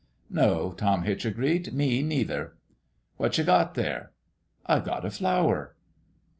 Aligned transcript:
"No," 0.31 0.71
Tom 0.71 1.03
Hitch 1.03 1.25
agreed;" 1.25 1.73
me 1.75 2.01
neither."" 2.01 2.55
What 3.17 3.37
you 3.37 3.43
got 3.43 3.75
there?"" 3.75 4.13
I 4.65 4.79
got 4.79 5.05
a 5.05 5.11
flower." 5.11 5.75